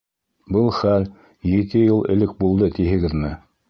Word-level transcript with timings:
—Был 0.55 0.65
хәл 0.77 1.05
ете 1.53 1.85
йыл 1.91 2.05
элек 2.17 2.37
булды, 2.43 2.75
тиһегеҙме? 2.81 3.37